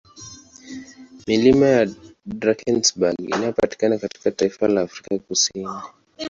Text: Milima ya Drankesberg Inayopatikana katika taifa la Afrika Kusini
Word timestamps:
Milima 1.27 1.65
ya 1.67 1.85
Drankesberg 2.25 3.19
Inayopatikana 3.19 3.97
katika 3.97 4.31
taifa 4.31 4.67
la 4.67 4.81
Afrika 4.81 5.19
Kusini 5.19 5.69